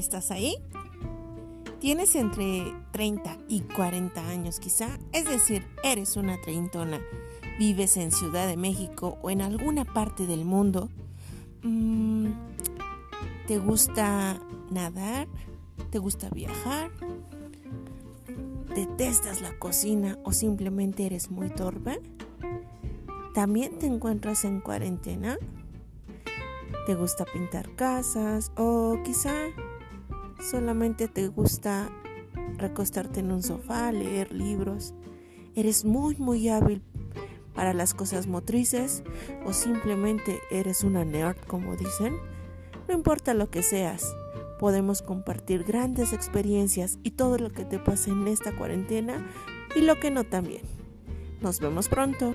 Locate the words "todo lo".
47.12-47.50